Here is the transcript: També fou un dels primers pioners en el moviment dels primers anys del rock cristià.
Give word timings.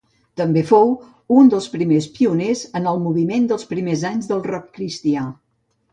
També 0.39 0.61
fou 0.69 0.93
un 1.41 1.51
dels 1.55 1.67
primers 1.75 2.07
pioners 2.15 2.63
en 2.79 2.89
el 2.93 3.03
moviment 3.05 3.45
dels 3.53 3.69
primers 3.75 4.07
anys 4.11 4.31
del 4.33 4.45
rock 4.53 4.73
cristià. 4.79 5.29